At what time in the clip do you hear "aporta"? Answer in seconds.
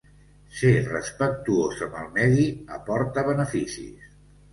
2.79-3.25